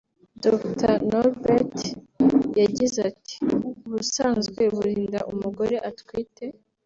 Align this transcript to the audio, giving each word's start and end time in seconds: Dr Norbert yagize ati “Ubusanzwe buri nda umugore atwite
Dr 0.43 0.91
Norbert 1.11 1.77
yagize 2.61 2.97
ati 3.09 3.37
“Ubusanzwe 3.85 4.61
buri 4.75 4.93
nda 5.07 5.21
umugore 5.33 5.75
atwite 5.89 6.45